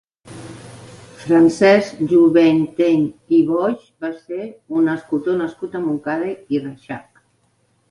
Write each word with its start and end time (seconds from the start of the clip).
Francesc 1.23 1.99
Juventeny 2.13 3.03
i 3.41 3.43
Boix 3.51 3.85
va 4.07 4.13
ser 4.23 4.41
un 4.79 4.91
escultor 4.97 5.39
nascut 5.45 5.81
a 5.81 5.85
Montcada 5.87 6.35
i 6.57 6.65
Reixac. 6.67 7.25